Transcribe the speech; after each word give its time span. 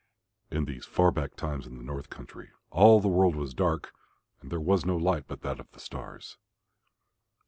In 0.49 0.65
these 0.65 0.83
far 0.87 1.11
back 1.11 1.35
times 1.35 1.67
in 1.67 1.77
the 1.77 1.83
north 1.83 2.09
country 2.09 2.49
all 2.71 2.99
the 2.99 3.07
world 3.07 3.35
was 3.35 3.53
dark 3.53 3.93
and 4.41 4.51
there 4.51 4.59
was 4.59 4.83
no 4.83 4.97
light 4.97 5.27
but 5.27 5.41
that 5.41 5.59
of 5.59 5.69
the 5.73 5.79
stars. 5.79 6.39